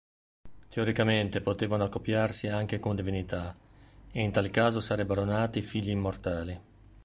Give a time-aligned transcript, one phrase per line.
[0.69, 3.55] Teoricamente potevano accoppiarsi anche con divinità,
[4.11, 6.59] e in tal caso sarebbero nati figli immortali.